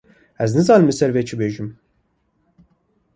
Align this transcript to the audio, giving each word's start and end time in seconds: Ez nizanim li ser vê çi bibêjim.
Ez 0.45 0.55
nizanim 0.57 0.87
li 0.89 0.95
ser 0.99 1.09
vê 1.15 1.21
çi 1.27 1.35
bibêjim. 1.37 1.67